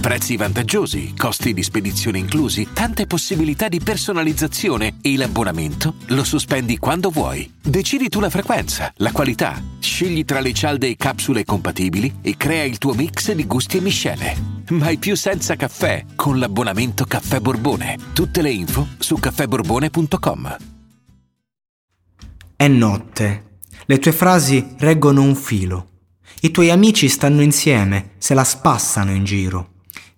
Prezzi 0.00 0.38
vantaggiosi, 0.38 1.14
costi 1.14 1.52
di 1.52 1.62
spedizione 1.62 2.16
inclusi, 2.16 2.68
tante 2.72 3.06
possibilità 3.06 3.68
di 3.68 3.80
personalizzazione 3.80 4.96
e 5.02 5.14
l'abbonamento 5.14 5.96
lo 6.06 6.24
sospendi 6.24 6.78
quando 6.78 7.10
vuoi. 7.10 7.52
Decidi 7.60 8.08
tu 8.08 8.18
la 8.18 8.30
frequenza, 8.30 8.90
la 8.96 9.12
qualità, 9.12 9.62
scegli 9.78 10.24
tra 10.24 10.40
le 10.40 10.54
cialde 10.54 10.88
e 10.88 10.96
capsule 10.96 11.44
compatibili 11.44 12.20
e 12.22 12.34
crea 12.38 12.64
il 12.64 12.78
tuo 12.78 12.94
mix 12.94 13.30
di 13.32 13.46
gusti 13.46 13.76
e 13.76 13.80
miscele. 13.82 14.36
Mai 14.70 14.96
più 14.96 15.14
senza 15.14 15.54
caffè 15.54 16.06
con 16.16 16.38
l'abbonamento 16.38 17.04
Caffè 17.04 17.38
Borbone. 17.40 17.98
Tutte 18.14 18.40
le 18.40 18.50
info 18.50 18.88
su 18.98 19.16
caffèborbone.com. 19.16 20.56
È 22.56 22.68
notte. 22.68 23.44
Le 23.84 23.98
tue 23.98 24.12
frasi 24.12 24.76
reggono 24.78 25.20
un 25.20 25.34
filo. 25.34 25.88
I 26.40 26.50
tuoi 26.50 26.70
amici 26.70 27.06
stanno 27.08 27.42
insieme, 27.42 28.12
se 28.16 28.32
la 28.32 28.44
spassano 28.44 29.12
in 29.12 29.24
giro. 29.24 29.68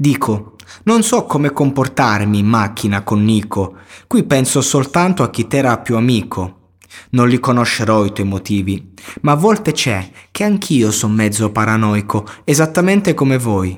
Dico, 0.00 0.54
non 0.84 1.02
so 1.02 1.24
come 1.24 1.52
comportarmi 1.52 2.38
in 2.38 2.46
macchina 2.46 3.02
con 3.02 3.24
Nico, 3.24 3.78
qui 4.06 4.22
penso 4.22 4.60
soltanto 4.60 5.24
a 5.24 5.28
chi 5.30 5.48
t'era 5.48 5.78
più 5.78 5.96
amico. 5.96 6.76
Non 7.10 7.26
li 7.26 7.40
conoscerò 7.40 8.04
i 8.04 8.12
tuoi 8.12 8.28
motivi, 8.28 8.92
ma 9.22 9.32
a 9.32 9.34
volte 9.34 9.72
c'è 9.72 10.08
che 10.30 10.44
anch'io 10.44 10.92
son 10.92 11.14
mezzo 11.14 11.50
paranoico, 11.50 12.24
esattamente 12.44 13.12
come 13.14 13.38
voi. 13.38 13.76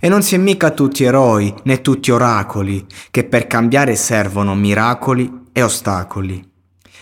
E 0.00 0.08
non 0.08 0.22
si 0.22 0.34
è 0.34 0.38
mica 0.38 0.72
tutti 0.72 1.04
eroi 1.04 1.54
né 1.62 1.80
tutti 1.80 2.10
oracoli, 2.10 2.84
che 3.12 3.22
per 3.22 3.46
cambiare 3.46 3.94
servono 3.94 4.56
miracoli 4.56 5.42
e 5.52 5.62
ostacoli. 5.62 6.53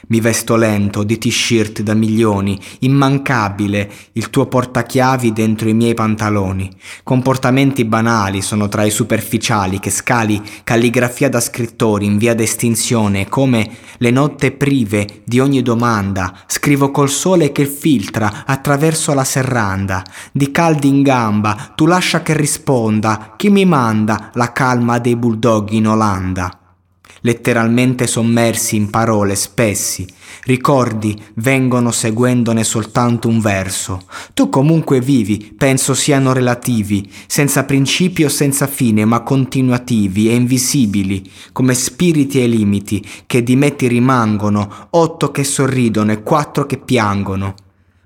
Mi 0.09 0.21
vesto 0.21 0.57
lento, 0.57 1.05
di 1.05 1.17
t-shirt 1.17 1.83
da 1.83 1.95
milioni, 1.95 2.59
immancabile, 2.81 3.91
il 4.13 4.31
tuo 4.31 4.47
portachiavi 4.47 5.33
dentro 5.33 5.69
i 5.69 5.75
miei 5.75 5.95
pantaloni. 5.95 6.71
Comportamenti 7.03 7.85
banali 7.85 8.43
sono 8.43 8.69
tra 8.69 8.85
i 8.85 8.91
superficiali 8.91 9.79
che 9.79 9.91
scali 9.91 10.43
calligrafia 10.65 11.29
da 11.29 11.41
scrittori 11.41 12.07
in 12.07 12.19
via 12.19 12.35
d'estinzione, 12.35 13.29
come 13.29 13.71
le 13.99 14.11
notte 14.11 14.51
prive 14.51 15.23
di 15.25 15.39
ogni 15.39 15.63
domanda. 15.63 16.37
Scrivo 16.47 16.91
col 16.91 17.09
sole 17.09 17.53
che 17.53 17.67
filtra 17.67 18.45
attraverso 18.45 19.15
la 19.15 19.25
serranda. 19.25 20.03
Di 20.33 20.51
caldi 20.51 20.89
in 20.89 21.03
gamba, 21.03 21.73
tu 21.77 21.87
lascia 21.87 22.23
che 22.23 22.37
risponda. 22.37 23.35
Chi 23.37 23.51
mi 23.51 23.65
manda 23.65 24.31
la 24.35 24.53
calma 24.53 24.99
dei 24.99 25.17
bulldog 25.17 25.71
in 25.71 25.87
Olanda? 25.87 26.62
Letteralmente 27.23 28.07
sommersi 28.07 28.77
in 28.77 28.91
parole 28.91 29.35
spessi, 29.35 30.07
ricordi 30.45 31.21
vengono 31.35 31.91
seguendone 31.91 32.65
soltanto 32.65 33.29
un 33.29 33.41
verso. 33.41 34.05
Tu 34.35 34.49
comunque 34.49 35.01
vivi, 35.01 35.55
penso 35.57 35.95
siano 35.95 36.33
relativi, 36.33 37.11
senza 37.27 37.65
principio, 37.65 38.29
senza 38.29 38.67
fine, 38.67 39.05
ma 39.05 39.21
continuativi 39.21 40.29
e 40.29 40.35
invisibili, 40.35 41.29
come 41.53 41.75
spiriti 41.75 42.39
ai 42.39 42.49
limiti, 42.49 43.05
che 43.27 43.43
di 43.43 43.57
me 43.57 43.75
ti 43.75 43.87
rimangono, 43.89 44.89
otto 44.91 45.31
che 45.31 45.45
sorridono 45.45 46.13
e 46.13 46.23
quattro 46.23 46.67
che 46.67 46.79
piangono. 46.79 47.55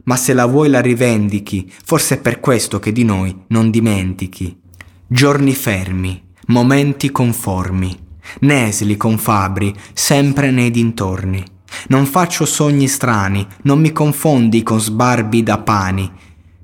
Ma 0.05 0.17
se 0.17 0.35
la 0.35 0.47
vuoi 0.47 0.69
la 0.69 0.81
rivendichi, 0.81 1.71
forse 1.85 2.17
è 2.17 2.21
per 2.21 2.39
questo 2.39 2.79
che 2.79 2.93
di 2.93 3.03
noi 3.03 3.35
non 3.49 3.71
dimentichi. 3.71 4.57
Giorni 5.09 5.53
fermi, 5.53 6.23
momenti 6.47 7.11
conformi 7.11 8.05
Nesli 8.41 8.97
con 8.97 9.19
Fabri, 9.19 9.75
sempre 9.93 10.51
nei 10.51 10.71
dintorni. 10.71 11.45
Non 11.89 12.07
faccio 12.07 12.45
sogni 12.45 12.89
strani, 12.89 13.47
non 13.63 13.81
mi 13.81 13.93
confondi 13.93 14.63
con 14.63 14.81
sbarbi 14.81 15.43
da 15.43 15.59
pani. 15.59 16.11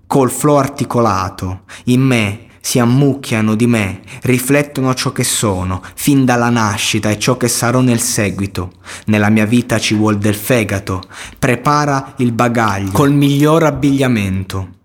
Col 0.06 0.30
flo 0.30 0.58
articolato, 0.58 1.62
in 1.84 2.00
me 2.00 2.46
si 2.60 2.78
ammucchiano 2.78 3.54
di 3.56 3.66
me, 3.66 4.02
riflettono 4.22 4.94
ciò 4.94 5.10
che 5.10 5.24
sono, 5.24 5.82
fin 5.94 6.24
dalla 6.24 6.48
nascita 6.48 7.10
e 7.10 7.18
ciò 7.18 7.36
che 7.36 7.48
sarò 7.48 7.80
nel 7.80 8.00
seguito. 8.00 8.74
Nella 9.06 9.30
mia 9.30 9.46
vita 9.46 9.78
ci 9.78 9.94
vuol 9.94 10.18
del 10.18 10.36
fegato, 10.36 11.02
prepara 11.38 12.14
il 12.18 12.32
bagaglio 12.32 12.92
col 12.92 13.12
miglior 13.12 13.64
abbigliamento. 13.64 14.80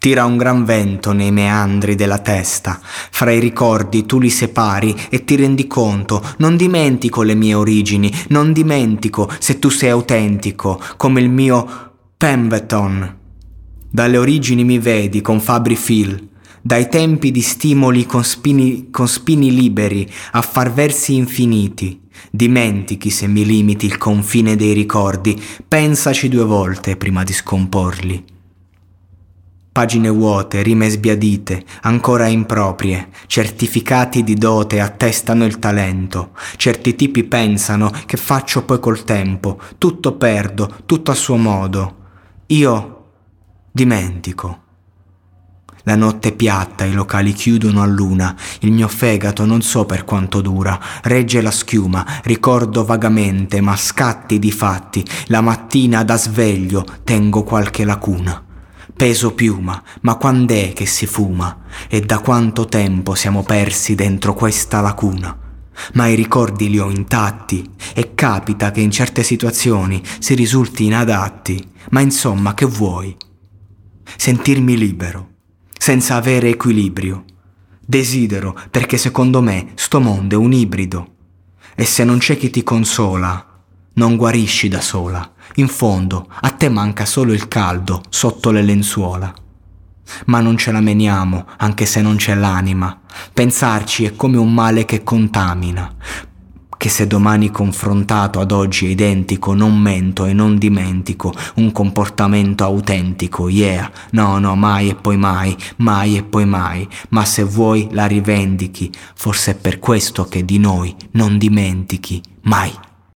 Tira 0.00 0.24
un 0.24 0.38
gran 0.38 0.64
vento 0.64 1.12
nei 1.12 1.30
meandri 1.30 1.94
della 1.94 2.20
testa, 2.20 2.80
fra 2.82 3.32
i 3.32 3.38
ricordi 3.38 4.06
tu 4.06 4.18
li 4.18 4.30
separi 4.30 4.96
e 5.10 5.24
ti 5.26 5.36
rendi 5.36 5.66
conto, 5.66 6.26
non 6.38 6.56
dimentico 6.56 7.20
le 7.20 7.34
mie 7.34 7.52
origini, 7.52 8.10
non 8.28 8.54
dimentico 8.54 9.30
se 9.38 9.58
tu 9.58 9.68
sei 9.68 9.90
autentico, 9.90 10.80
come 10.96 11.20
il 11.20 11.28
mio 11.28 11.90
Pemberton. 12.16 13.14
Dalle 13.90 14.16
origini 14.16 14.64
mi 14.64 14.78
vedi 14.78 15.20
con 15.20 15.38
Fabri 15.38 15.76
Phil, 15.76 16.28
dai 16.62 16.88
tempi 16.88 17.30
di 17.30 17.42
stimoli 17.42 18.06
con 18.06 18.24
spini, 18.24 18.88
con 18.90 19.06
spini 19.06 19.54
liberi 19.54 20.10
a 20.30 20.40
far 20.40 20.72
versi 20.72 21.14
infiniti. 21.14 22.00
Dimentichi 22.30 23.10
se 23.10 23.26
mi 23.26 23.44
limiti 23.44 23.84
il 23.84 23.98
confine 23.98 24.56
dei 24.56 24.72
ricordi, 24.72 25.38
pensaci 25.68 26.30
due 26.30 26.44
volte 26.44 26.96
prima 26.96 27.22
di 27.22 27.34
scomporli. 27.34 28.24
Pagine 29.72 30.08
vuote, 30.08 30.62
rime 30.62 30.88
sbiadite, 30.88 31.64
ancora 31.82 32.26
improprie, 32.26 33.08
certificati 33.26 34.24
di 34.24 34.34
dote 34.34 34.80
attestano 34.80 35.44
il 35.44 35.60
talento. 35.60 36.32
Certi 36.56 36.96
tipi 36.96 37.22
pensano 37.22 37.92
che 38.04 38.16
faccio 38.16 38.64
poi 38.64 38.80
col 38.80 39.04
tempo, 39.04 39.60
tutto 39.78 40.16
perdo, 40.16 40.78
tutto 40.86 41.12
a 41.12 41.14
suo 41.14 41.36
modo. 41.36 41.96
Io 42.46 43.04
dimentico. 43.70 44.62
La 45.84 45.94
notte 45.94 46.30
è 46.30 46.32
piatta, 46.32 46.84
i 46.84 46.92
locali 46.92 47.32
chiudono 47.32 47.80
a 47.80 47.86
luna, 47.86 48.34
il 48.60 48.72
mio 48.72 48.88
fegato 48.88 49.46
non 49.46 49.62
so 49.62 49.86
per 49.86 50.04
quanto 50.04 50.40
dura, 50.40 50.78
regge 51.02 51.40
la 51.40 51.52
schiuma, 51.52 52.04
ricordo 52.24 52.84
vagamente, 52.84 53.60
ma 53.60 53.76
scatti 53.76 54.40
di 54.40 54.50
fatti, 54.50 55.04
la 55.26 55.40
mattina 55.40 56.02
da 56.02 56.16
sveglio 56.16 56.84
tengo 57.04 57.44
qualche 57.44 57.84
lacuna 57.84 58.46
peso 59.00 59.32
piuma, 59.32 59.82
ma 60.02 60.16
quand'è 60.16 60.74
che 60.74 60.84
si 60.84 61.06
fuma? 61.06 61.62
E 61.88 62.02
da 62.02 62.18
quanto 62.18 62.66
tempo 62.66 63.14
siamo 63.14 63.42
persi 63.42 63.94
dentro 63.94 64.34
questa 64.34 64.82
lacuna? 64.82 65.34
Ma 65.94 66.06
i 66.06 66.14
ricordi 66.14 66.68
li 66.68 66.78
ho 66.78 66.90
intatti 66.90 67.66
e 67.94 68.12
capita 68.14 68.70
che 68.70 68.82
in 68.82 68.90
certe 68.90 69.22
situazioni 69.22 70.02
si 70.18 70.34
risulti 70.34 70.84
inadatti, 70.84 71.66
ma 71.92 72.00
insomma 72.00 72.52
che 72.52 72.66
vuoi? 72.66 73.16
Sentirmi 74.18 74.76
libero, 74.76 75.30
senza 75.78 76.16
avere 76.16 76.50
equilibrio. 76.50 77.24
Desidero 77.80 78.54
perché 78.70 78.98
secondo 78.98 79.40
me 79.40 79.68
sto 79.76 79.98
mondo 79.98 80.34
è 80.34 80.38
un 80.38 80.52
ibrido. 80.52 81.14
E 81.74 81.86
se 81.86 82.04
non 82.04 82.18
c'è 82.18 82.36
chi 82.36 82.50
ti 82.50 82.62
consola, 82.62 83.49
non 83.94 84.16
guarisci 84.16 84.68
da 84.68 84.80
sola. 84.80 85.28
In 85.56 85.68
fondo, 85.68 86.28
a 86.40 86.50
te 86.50 86.68
manca 86.68 87.04
solo 87.04 87.32
il 87.32 87.48
caldo 87.48 88.02
sotto 88.08 88.50
le 88.50 88.62
lenzuola. 88.62 89.32
Ma 90.26 90.40
non 90.40 90.56
ce 90.56 90.72
la 90.72 90.80
meniamo, 90.80 91.46
anche 91.58 91.86
se 91.86 92.00
non 92.00 92.16
c'è 92.16 92.34
l'anima. 92.34 92.98
Pensarci 93.32 94.04
è 94.04 94.16
come 94.16 94.36
un 94.36 94.52
male 94.52 94.84
che 94.84 95.02
contamina, 95.02 95.94
che 96.80 96.88
se 96.88 97.06
domani 97.06 97.50
confrontato 97.50 98.40
ad 98.40 98.52
oggi 98.52 98.86
è 98.86 98.88
identico, 98.88 99.52
non 99.54 99.78
mento 99.78 100.24
e 100.24 100.32
non 100.32 100.56
dimentico 100.56 101.32
un 101.56 101.72
comportamento 101.72 102.64
autentico, 102.64 103.50
yeah, 103.50 103.90
no, 104.12 104.38
no, 104.38 104.56
mai 104.56 104.88
e 104.88 104.94
poi 104.94 105.18
mai, 105.18 105.54
mai 105.76 106.16
e 106.16 106.22
poi 106.22 106.46
mai, 106.46 106.88
ma 107.10 107.24
se 107.24 107.42
vuoi 107.44 107.88
la 107.90 108.06
rivendichi, 108.06 108.90
forse 109.14 109.50
è 109.50 109.54
per 109.56 109.78
questo 109.78 110.24
che 110.24 110.44
di 110.44 110.58
noi 110.58 110.96
non 111.12 111.36
dimentichi 111.36 112.22
mai. 112.44 112.72